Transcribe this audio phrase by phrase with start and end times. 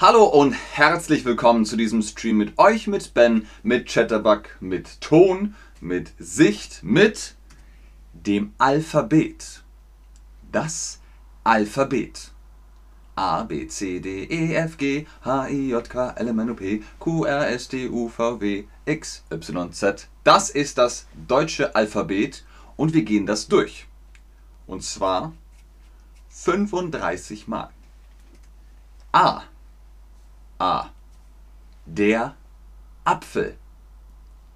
[0.00, 5.54] Hallo und herzlich willkommen zu diesem Stream mit euch, mit Ben, mit Chatterbug, mit Ton,
[5.82, 7.34] mit Sicht, mit
[8.14, 9.62] dem Alphabet.
[10.50, 11.00] Das
[11.44, 12.30] Alphabet.
[13.14, 16.54] A, B, C, D, E, F, G, H, I, J, K, L, M, N, O,
[16.54, 20.08] P, Q, R, S, T, U, V, W, X, Y, Z.
[20.24, 22.46] Das ist das deutsche Alphabet
[22.78, 23.86] und wir gehen das durch.
[24.66, 25.34] Und zwar
[26.30, 27.68] 35 Mal.
[29.12, 29.42] A.
[30.60, 30.90] A.
[31.86, 32.36] Der
[33.04, 33.56] Apfel.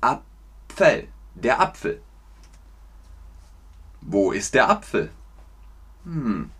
[0.03, 1.09] Apfel.
[1.35, 2.03] Der Apfel.
[4.03, 5.11] Wo ist der Apfel?
[6.05, 6.51] Hm.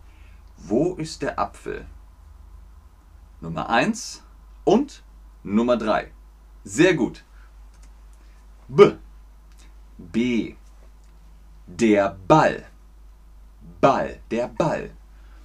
[0.57, 1.85] Wo ist der Apfel?
[3.39, 4.23] Nummer 1
[4.63, 5.03] und
[5.43, 6.11] Nummer 3.
[6.63, 7.23] Sehr gut.
[8.67, 8.93] B.
[9.99, 10.55] B.
[11.67, 12.65] Der Ball.
[13.79, 14.19] Ball.
[14.31, 14.89] Der Ball.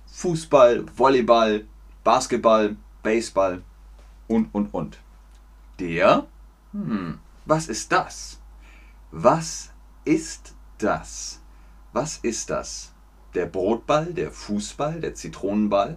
[0.06, 1.66] Fußball, Volleyball,
[2.02, 3.62] Basketball, Baseball
[4.30, 4.98] und, und, und.
[5.79, 6.27] Der?
[6.73, 8.41] Hm, was ist das?
[9.10, 9.73] Was
[10.04, 11.41] ist das?
[11.93, 12.93] Was ist das?
[13.35, 15.96] Der Brotball, der Fußball, der Zitronenball?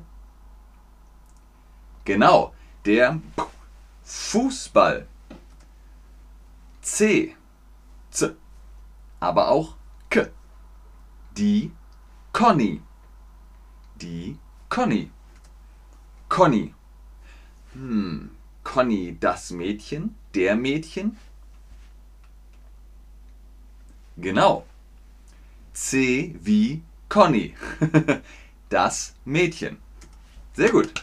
[2.05, 2.53] Genau,
[2.85, 3.21] der
[4.03, 5.07] Fußball.
[6.81, 7.35] C.
[8.09, 8.35] Z.
[9.19, 9.75] Aber auch
[10.09, 10.27] K.
[11.37, 11.71] Die
[12.33, 12.81] Conny.
[14.01, 14.37] Die
[14.69, 15.11] Conny.
[16.29, 16.73] Conny.
[17.73, 18.29] Hm,
[18.63, 21.17] Conny das Mädchen, der Mädchen?
[24.17, 24.65] Genau.
[25.73, 27.55] C wie Conny.
[28.69, 29.77] das Mädchen.
[30.53, 30.93] Sehr gut.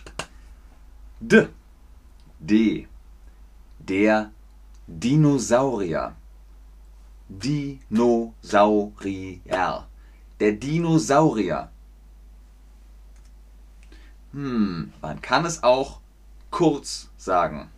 [1.20, 1.48] D.
[2.38, 2.86] D.
[3.78, 4.30] Der
[4.86, 6.14] Dinosaurier.
[7.28, 7.78] Dinosaurier.
[10.38, 11.70] Der Dinosaurier.
[14.32, 16.00] Hm, man kann es auch
[16.61, 17.70] kurz sagen.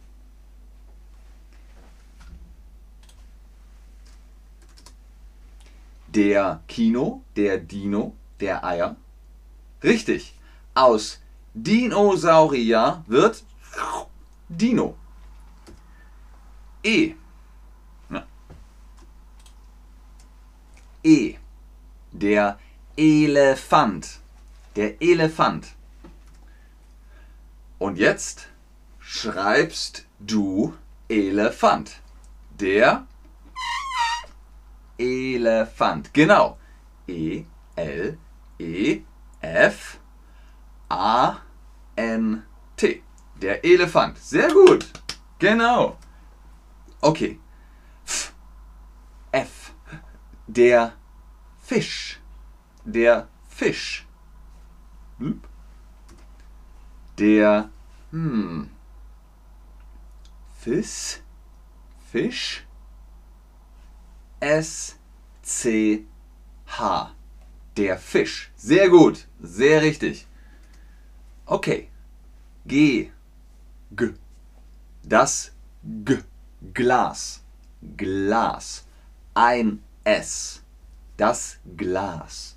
[6.09, 8.97] Der Kino, der Dino, der Eier.
[9.85, 10.35] Richtig.
[10.75, 11.21] Aus
[11.55, 13.45] Dinosaurier wird
[14.49, 14.97] Dino.
[16.83, 17.15] E.
[21.05, 21.37] E.
[22.11, 22.59] Der
[22.97, 24.19] Elefant.
[24.75, 25.69] Der Elefant.
[27.79, 28.49] Und jetzt
[29.13, 30.75] schreibst du
[31.09, 32.01] Elefant.
[32.59, 33.07] Der
[34.99, 36.15] Elefant.
[36.15, 36.59] Genau.
[37.07, 37.45] E
[37.77, 38.17] L
[38.59, 39.03] E
[39.43, 39.99] F
[40.89, 41.37] A
[41.95, 42.43] N
[42.77, 43.03] T.
[43.37, 44.17] Der Elefant.
[44.17, 44.87] Sehr gut.
[45.39, 45.99] Genau.
[47.03, 47.39] Okay.
[48.07, 48.33] F.
[49.31, 49.75] F.
[50.47, 50.95] Der
[51.61, 52.19] Fisch.
[52.85, 54.07] Der Fisch.
[57.19, 57.71] Der
[58.11, 58.71] hm,
[60.63, 61.21] Fisch.
[62.13, 62.65] Fisch.
[64.39, 64.97] S
[65.43, 66.05] C
[66.69, 67.15] H.
[67.77, 68.53] Der Fisch.
[68.55, 69.27] Sehr gut.
[69.41, 70.29] Sehr richtig.
[71.47, 71.89] Okay.
[72.65, 73.11] G.
[73.91, 74.15] G.
[75.03, 75.51] Das
[75.83, 76.19] G.
[76.73, 77.43] Glas.
[77.97, 78.87] Glas.
[79.35, 80.63] Ein S.
[81.17, 82.57] Das Glas.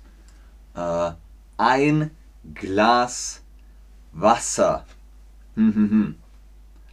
[0.76, 1.10] Äh,
[1.56, 2.12] ein
[2.54, 3.42] Glas
[4.12, 4.86] Wasser.
[5.56, 6.25] Hm, hm, hm.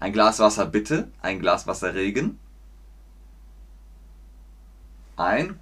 [0.04, 1.10] Ein Glas Wasser bitte.
[1.22, 2.38] Ein Glas Wasser Regen.
[5.16, 5.62] Ein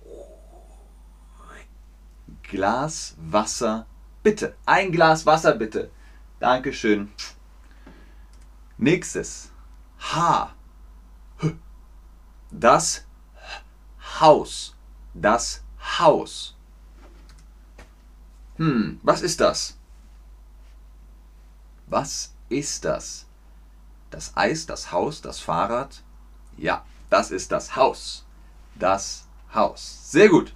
[2.41, 3.85] Glas Wasser
[4.23, 4.55] bitte.
[4.65, 5.91] Ein Glas Wasser bitte.
[6.39, 7.11] Dankeschön.
[8.79, 9.51] Nächstes.
[9.99, 10.55] H.
[12.49, 13.05] Das
[14.19, 14.75] Haus.
[15.13, 15.63] Das
[15.99, 16.57] Haus.
[18.55, 19.77] Hm, was ist das?
[21.85, 23.27] Was ist das?
[24.11, 26.03] Das Eis, das Haus, das Fahrrad?
[26.57, 28.25] Ja, das ist das Haus.
[28.75, 30.11] Das Haus.
[30.11, 30.53] Sehr gut.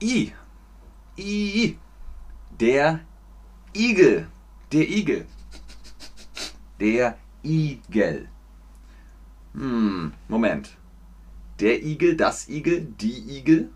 [0.00, 0.32] I.
[1.16, 1.76] I.
[2.58, 3.00] Der
[3.74, 4.28] Igel.
[4.72, 5.26] Der Igel.
[6.80, 8.28] Der Igel.
[9.54, 10.76] Hm, Moment.
[11.58, 13.70] Der Igel, das Igel, die Igel.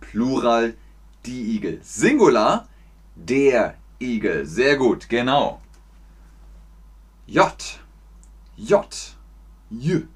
[0.00, 0.76] Plural,
[1.24, 1.80] die Igel.
[1.82, 2.68] Singular,
[3.14, 4.44] der Igel.
[4.44, 5.62] Sehr gut, genau.
[7.28, 7.42] J.
[8.56, 9.16] J.
[9.70, 10.06] J.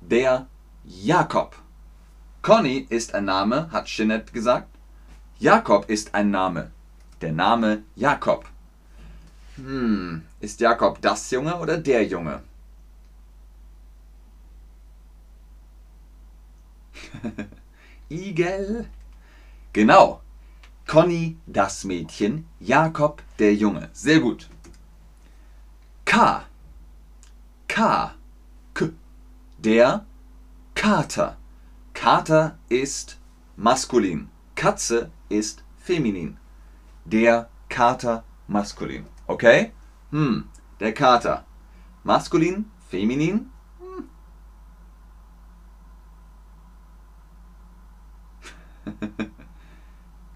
[0.00, 0.48] Der
[0.84, 1.54] Jakob.
[2.42, 4.68] Conny ist ein Name, hat Jeanette gesagt.
[5.38, 6.72] Jakob ist ein Name.
[7.20, 8.44] Der Name Jakob.
[9.54, 12.42] Hm, ist Jakob das Junge oder der Junge?
[18.08, 18.88] Igel.
[19.72, 20.20] Genau.
[20.88, 22.48] Conny, das Mädchen.
[22.58, 23.90] Jakob, der Junge.
[23.92, 24.48] Sehr gut.
[26.12, 26.44] K.
[27.68, 28.14] K.
[28.74, 28.90] K.
[29.56, 30.04] Der
[30.74, 31.38] Kater.
[31.94, 33.18] Kater ist
[33.56, 34.28] maskulin.
[34.54, 36.36] Katze ist feminin.
[37.06, 39.06] Der Kater maskulin.
[39.26, 39.72] Okay?
[40.10, 40.50] Hm,
[40.80, 41.46] der Kater.
[42.04, 43.50] Maskulin, feminin.
[43.80, 44.10] Hm.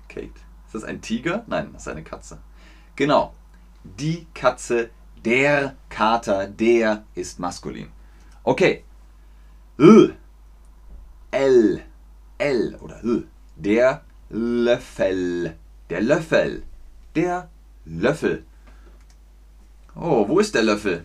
[0.09, 0.41] Kate.
[0.65, 1.45] Ist das ein Tiger?
[1.49, 2.41] Nein, das ist eine Katze.
[2.95, 3.35] Genau.
[3.85, 4.91] Die Katze,
[5.27, 7.89] der Kater, der ist maskulin.
[8.45, 8.85] Okay.
[9.77, 10.17] L.
[11.33, 11.83] L.
[12.39, 13.27] L oder L.
[13.57, 15.57] Der Löffel.
[15.91, 16.63] Der Löffel.
[17.17, 17.49] Der
[17.85, 18.45] Löffel.
[19.97, 21.05] Oh, wo ist der Löffel?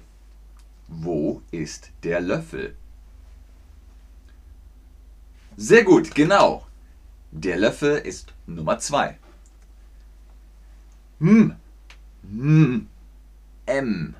[0.88, 2.75] Wo ist der Löffel?
[5.57, 6.67] Sehr gut, genau.
[7.31, 9.17] Der Löffel ist Nummer 2.
[11.21, 11.56] M.
[12.24, 12.90] M.
[13.81, 14.13] M.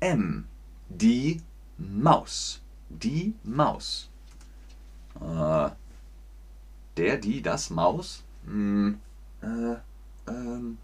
[0.00, 0.48] M.
[0.88, 1.40] Die
[1.78, 2.60] Maus.
[2.88, 4.08] Die Maus.
[5.20, 5.70] Äh,
[6.96, 8.24] der, die, das, Maus?
[8.44, 8.98] Hm,
[9.42, 9.76] äh,
[10.28, 10.78] ähm,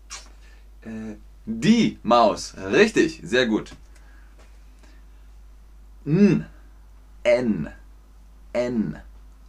[0.83, 2.55] äh, die Maus.
[2.57, 3.75] Richtig, sehr gut.
[6.05, 6.47] N.
[7.25, 7.71] N.
[8.53, 9.01] N.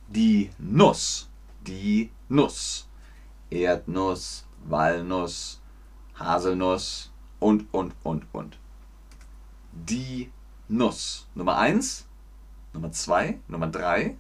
[0.08, 1.30] Die Nuss.
[1.68, 2.88] Die Nuss.
[3.52, 5.60] Erdnuss, Walnuss,
[6.16, 7.11] Haselnuss
[7.42, 8.58] und, und, und, und.
[9.74, 10.32] Die
[10.70, 11.28] Nuss.
[11.36, 12.06] Nummer 1,
[12.72, 14.16] Nummer 2, Nummer 3.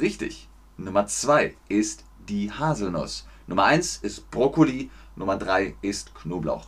[0.00, 0.48] Richtig.
[0.78, 3.26] Nummer 2 ist die Haselnuss.
[3.46, 6.66] Nummer 1 ist Brokkoli, Nummer 3 ist Knoblauch.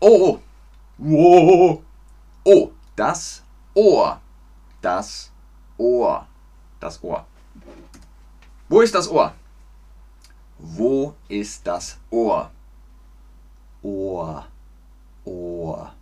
[0.00, 0.38] Oh,
[0.98, 1.82] oh,
[2.44, 3.42] oh, das
[3.74, 4.20] Ohr.
[4.82, 5.32] Das
[5.78, 6.26] Ohr.
[6.78, 7.26] Das Ohr.
[8.68, 9.34] Wo ist das Ohr?
[10.78, 12.50] Wo ist das Ohr?
[13.80, 14.46] Ohr.
[15.24, 15.94] Ohr.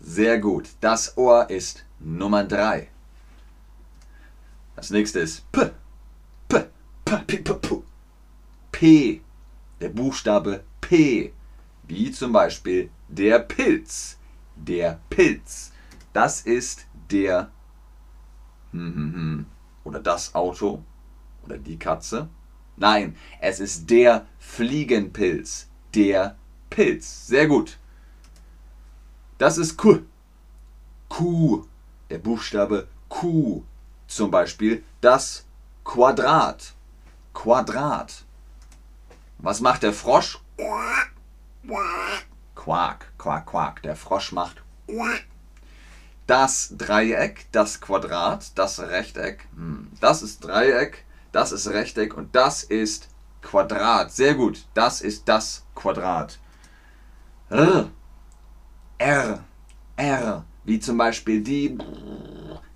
[0.00, 0.70] Sehr gut.
[0.80, 2.88] Das Ohr ist Nummer 3.
[4.74, 5.70] Das nächste ist P.
[6.48, 6.64] P.
[7.04, 7.16] P.
[7.18, 7.36] P.
[7.36, 7.54] P.
[7.54, 7.82] P.
[8.72, 9.20] P.
[9.80, 11.32] Der Buchstabe P.
[11.84, 14.18] Wie zum Beispiel der Pilz.
[14.56, 15.70] Der Pilz.
[16.12, 17.52] Das ist der
[18.72, 19.46] hm, hm, hm,
[19.84, 20.82] oder das Auto
[21.44, 22.28] oder die Katze.
[22.76, 25.68] Nein, es ist der Fliegenpilz.
[25.94, 26.36] Der
[26.70, 27.26] Pilz.
[27.26, 27.78] Sehr gut.
[29.38, 30.00] Das ist Q.
[31.08, 31.66] Q.
[32.10, 33.62] Der Buchstabe Q.
[34.06, 35.44] Zum Beispiel das
[35.84, 36.74] Quadrat.
[37.32, 38.24] Quadrat.
[39.38, 40.40] Was macht der Frosch?
[42.54, 43.82] Quak, quak, quak.
[43.82, 44.62] Der Frosch macht
[46.26, 49.46] das Dreieck, das Quadrat, das Rechteck.
[49.54, 51.04] Hm, das ist Dreieck,
[51.34, 53.08] das ist Rechteck und das ist
[53.42, 54.12] Quadrat.
[54.12, 54.64] Sehr gut.
[54.74, 56.38] Das ist das Quadrat.
[57.50, 57.90] R.
[58.98, 59.44] R.
[59.96, 60.44] R.
[60.64, 61.76] Wie zum Beispiel die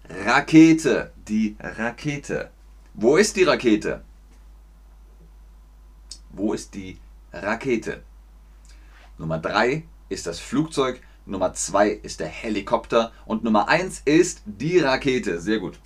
[0.08, 1.12] Rakete.
[1.28, 2.50] Die Rakete.
[2.94, 4.02] Wo ist die Rakete?
[6.30, 6.98] Wo ist die
[7.32, 8.02] Rakete?
[9.18, 14.78] Nummer 3 ist das Flugzeug, Nummer 2 ist der Helikopter und Nummer 1 ist die
[14.78, 15.40] Rakete.
[15.40, 15.78] Sehr gut.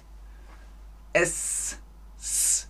[1.12, 1.78] S,
[2.18, 2.61] S,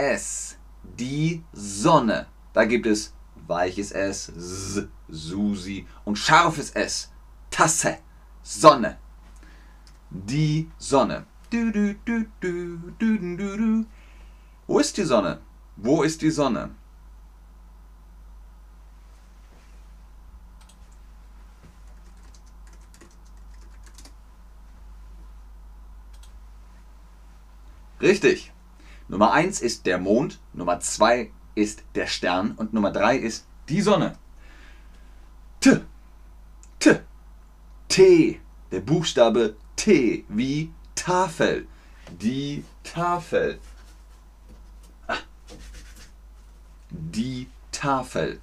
[0.00, 2.26] S, die Sonne.
[2.54, 3.12] Da gibt es
[3.46, 7.12] weiches S, S, Susi und scharfes S,
[7.50, 7.98] Tasse,
[8.42, 8.96] Sonne.
[10.08, 11.26] Die Sonne.
[11.50, 13.86] Du, du, du, du, du, du, du.
[14.66, 15.40] Wo ist die Sonne?
[15.76, 16.70] Wo ist die Sonne?
[28.00, 28.50] Richtig.
[29.10, 33.80] Nummer 1 ist der Mond, Nummer 2 ist der Stern und Nummer 3 ist die
[33.80, 34.16] Sonne.
[35.58, 35.80] T.
[36.78, 37.00] T.
[37.88, 38.40] T.
[38.70, 41.66] Der Buchstabe T wie Tafel.
[42.20, 43.58] Die Tafel.
[45.08, 45.16] Ah.
[46.90, 48.40] Die Tafel.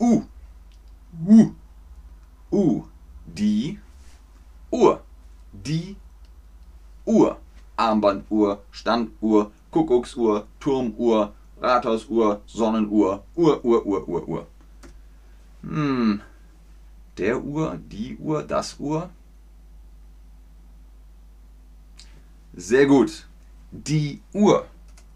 [0.00, 0.24] U.
[1.24, 1.52] U.
[2.50, 2.84] U.
[3.26, 3.78] Die
[4.72, 5.04] Uhr.
[5.52, 5.96] Die
[7.08, 7.38] Uhr.
[7.76, 14.46] Armbanduhr, Standuhr, Kuckucksuhr, Turmuhr, Rathausuhr, Sonnenuhr, Uhr, Uhr, Uhr, Uhr, Uhr.
[15.62, 16.20] Hm.
[17.16, 19.10] Der Uhr, die Uhr, das Uhr.
[22.54, 23.26] Sehr gut.
[23.70, 24.66] Die Uhr.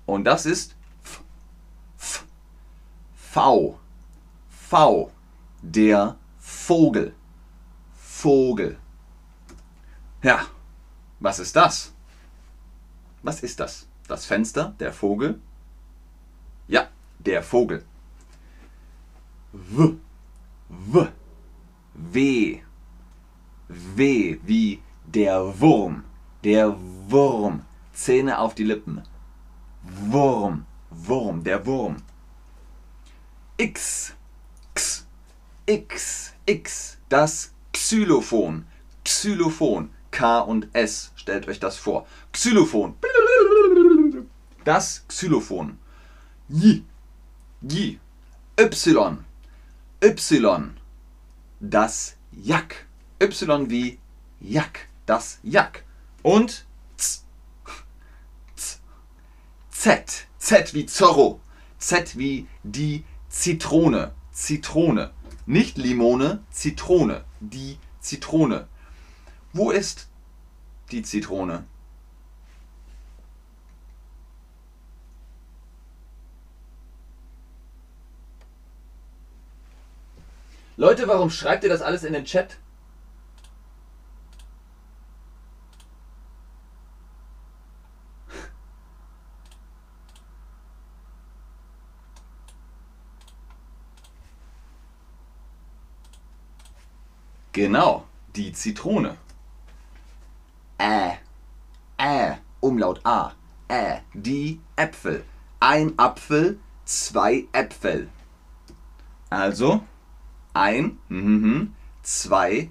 [0.06, 1.22] Und das ist F,
[1.98, 2.24] F,
[3.14, 3.78] V.
[4.48, 5.10] V.
[5.62, 7.14] Der Vogel.
[7.94, 8.78] Vogel.
[10.22, 10.46] Ja,
[11.22, 11.92] was ist das?
[13.22, 13.86] Was ist das?
[14.08, 15.40] Das Fenster, der Vogel?
[16.66, 16.88] Ja,
[17.18, 17.84] der Vogel.
[19.52, 19.94] W.
[20.68, 21.08] W.
[21.94, 22.62] W.
[23.68, 26.04] W wie der Wurm.
[26.42, 26.76] Der
[27.08, 27.64] Wurm.
[27.92, 29.02] Zähne auf die Lippen.
[29.82, 30.66] Wurm.
[30.90, 31.44] Wurm.
[31.44, 31.96] Der Wurm.
[33.56, 34.14] X.
[34.74, 35.06] X.
[35.66, 36.34] X.
[36.46, 36.98] X.
[37.08, 38.66] Das Xylophon.
[39.04, 39.90] Xylophon.
[40.12, 41.10] K und S.
[41.16, 42.06] Stellt euch das vor.
[42.30, 42.94] Xylophon.
[44.64, 45.78] Das Xylophon.
[46.48, 46.84] J.
[47.62, 47.98] J.
[48.60, 49.24] Y.
[50.04, 50.76] Y.
[51.58, 52.86] Das Jack.
[53.20, 53.98] Y wie
[54.40, 54.88] Jack.
[55.06, 55.84] Das Jack.
[56.22, 56.64] Und
[56.96, 57.24] Z.
[58.54, 58.80] Z.
[59.70, 60.26] Z.
[60.38, 61.40] Z wie Zorro.
[61.78, 64.12] Z wie die Zitrone.
[64.32, 65.10] Zitrone.
[65.46, 67.24] Nicht Limone, Zitrone.
[67.40, 68.68] Die Zitrone.
[69.54, 70.08] Wo ist
[70.90, 71.64] die Zitrone?
[80.76, 82.56] Leute, warum schreibt ihr das alles in den Chat?
[97.52, 99.18] Genau, die Zitrone.
[100.82, 101.18] Ä,
[102.00, 103.30] Ä, Umlaut A,
[103.70, 105.24] Ä, die Äpfel.
[105.60, 108.08] Ein Apfel, zwei Äpfel.
[109.30, 109.84] Also
[110.54, 112.70] ein, mhm, zwei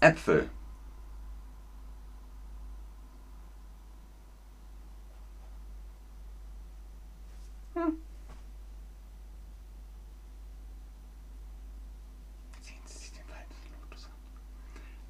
[0.00, 0.48] Äpfel.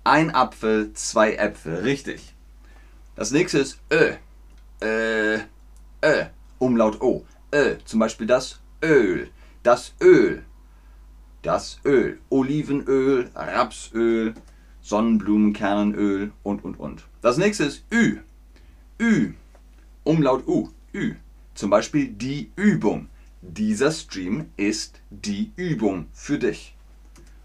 [0.05, 1.77] Ein Apfel, zwei Äpfel.
[1.77, 2.35] Richtig.
[3.17, 4.15] Das nächste ist Ö.
[4.83, 5.39] Ö.
[6.03, 6.25] Ö.
[6.59, 7.27] Umlaut O.
[7.55, 7.77] Ö.
[7.85, 9.29] Zum Beispiel das Öl.
[9.63, 10.43] Das Öl.
[11.43, 12.19] Das Öl.
[12.31, 14.35] Olivenöl, Rapsöl,
[14.81, 17.05] Sonnenblumenkernenöl und, und, und.
[17.21, 18.21] Das nächste ist Ü.
[18.99, 19.35] Ü.
[20.05, 20.71] Umlaut U.
[20.95, 21.17] Ü.
[21.55, 23.09] Zum Beispiel die Übung.
[23.43, 26.75] Dieser Stream ist die Übung für dich.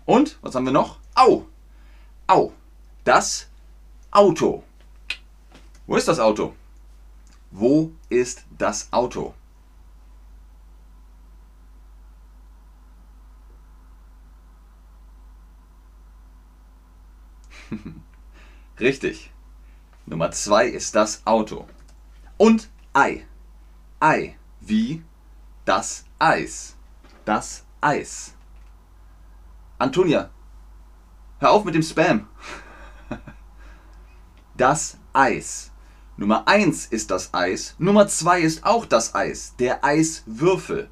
[0.06, 1.00] Und, was haben wir noch?
[1.16, 1.48] Au.
[2.28, 2.54] Au.
[3.04, 3.48] Das
[4.10, 4.64] Auto.
[5.86, 6.56] Wo ist das Auto?
[7.52, 9.36] Wo ist das Auto?
[18.80, 19.32] Richtig.
[20.08, 21.68] Nummer zwei ist das Auto.
[22.38, 23.28] Und Ei.
[24.00, 24.38] Ei.
[24.62, 25.04] Wie
[25.66, 26.76] das Eis.
[27.24, 28.34] Das Eis.
[29.78, 30.32] Antonia,
[31.46, 32.26] Hör auf mit dem Spam.
[34.58, 35.72] Das Eis.
[36.18, 37.76] Nummer 1 ist das Eis.
[37.78, 39.54] Nummer 2 ist auch das Eis.
[39.60, 40.90] Der Eiswürfel.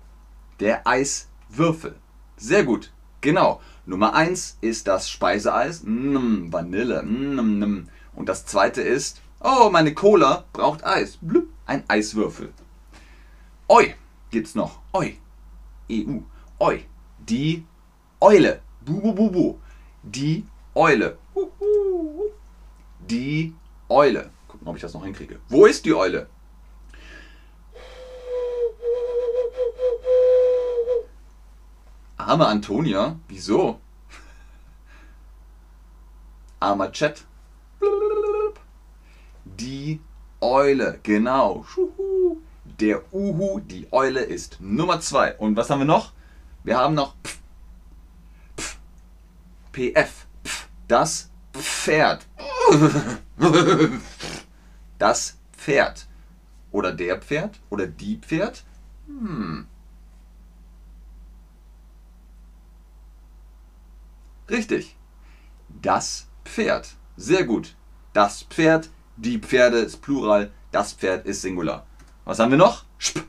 [0.59, 1.95] Der Eiswürfel.
[2.37, 2.93] Sehr gut.
[3.21, 3.61] Genau.
[3.87, 5.81] Nummer 1 ist das Speiseeis.
[5.85, 7.01] Mm, Vanille.
[7.01, 7.89] Mm, mm.
[8.13, 11.17] Und das zweite ist, oh, meine Cola braucht Eis.
[11.19, 12.53] Blub, ein Eiswürfel.
[13.69, 13.95] Oi
[14.29, 14.81] gibt's noch.
[14.93, 15.17] Oi.
[15.91, 16.19] EU.
[16.59, 16.85] Oi.
[17.17, 17.65] Die
[18.21, 18.61] Eule.
[18.85, 19.59] Bu, bu, bu, bu.
[20.03, 20.45] Die
[20.75, 21.17] Eule.
[22.99, 23.55] Die
[23.89, 24.31] Eule.
[24.47, 25.39] Gucken, ob ich das noch hinkriege.
[25.47, 26.27] Wo ist die Eule?
[32.17, 33.17] Arme Antonia?
[33.27, 33.79] Wieso?
[36.59, 37.25] Armer Chat.
[39.45, 40.01] Die
[40.41, 41.65] Eule, genau.
[42.79, 45.37] Der Uhu, die Eule ist Nummer 2.
[45.37, 46.11] Und was haben wir noch?
[46.63, 47.39] Wir haben noch Pf,
[49.73, 50.27] PF.
[50.87, 52.25] Das Pferd.
[54.99, 56.07] Das Pferd.
[56.71, 57.59] Oder der Pferd?
[57.69, 58.63] Oder die Pferd?
[59.05, 59.67] Hm.
[64.49, 64.95] Richtig.
[65.81, 66.95] Das Pferd.
[67.17, 67.75] Sehr gut.
[68.13, 71.85] Das Pferd, die Pferde ist Plural, das Pferd ist Singular.
[72.23, 72.85] Was haben wir noch?
[73.01, 73.27] Sp.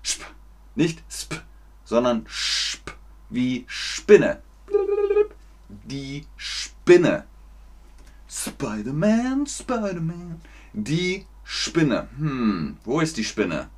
[0.00, 0.24] Sp.
[0.74, 1.42] Nicht sp,
[1.84, 2.96] sondern sp.
[3.28, 4.40] Wie Spinne
[5.88, 7.24] die Spinne.
[8.28, 10.40] Spider-Man, Spider-Man.
[10.72, 12.08] Die Spinne.
[12.18, 13.70] Hm, wo ist die Spinne?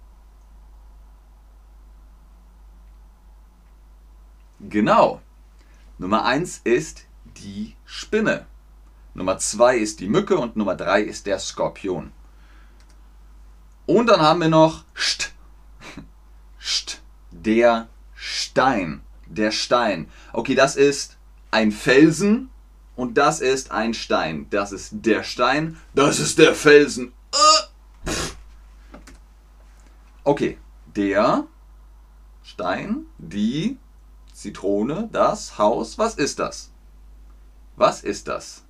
[4.61, 5.23] Genau.
[5.99, 8.47] Nummer 1 ist die Spinne.
[9.15, 12.13] Nummer 2 ist die Mücke und Nummer 3 ist der Skorpion.
[13.87, 15.33] Und dann haben wir noch St.
[16.61, 17.03] St.
[17.31, 19.01] Der Stein.
[19.27, 20.09] Der Stein.
[20.33, 21.17] Okay, das ist
[21.51, 22.51] ein Felsen
[22.97, 24.47] und das ist ein Stein.
[24.51, 27.13] Das ist der Stein, das ist der Felsen.
[27.33, 27.71] Äh,
[30.23, 30.59] Okay,
[30.95, 31.47] der
[32.43, 33.79] Stein, die
[34.33, 36.71] Zitrone, das Haus, was ist das?
[37.77, 38.63] Was ist das?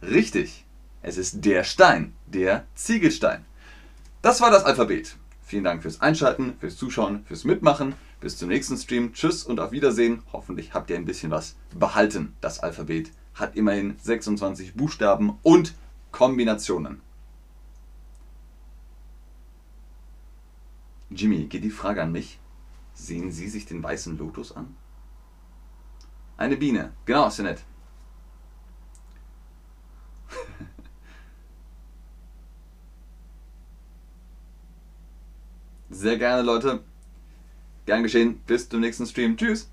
[0.00, 0.64] Richtig,
[1.02, 3.44] es ist der Stein, der Ziegelstein.
[4.22, 5.16] Das war das Alphabet.
[5.44, 7.94] Vielen Dank fürs Einschalten, fürs Zuschauen, fürs Mitmachen.
[8.20, 9.12] Bis zum nächsten Stream.
[9.12, 10.22] Tschüss und auf Wiedersehen.
[10.32, 12.34] Hoffentlich habt ihr ein bisschen was behalten.
[12.40, 15.74] Das Alphabet hat immerhin 26 Buchstaben und
[16.12, 17.02] Kombinationen.
[21.10, 22.38] Jimmy, geht die Frage an mich.
[22.94, 24.74] Sehen Sie sich den weißen Lotus an?
[26.38, 26.92] Eine Biene.
[27.04, 27.62] Genau, ist ja nett.
[35.90, 36.82] Sehr gerne, Leute.
[37.86, 38.40] Gern geschehen.
[38.46, 39.36] Bis zum nächsten Stream.
[39.36, 39.70] Tschüss.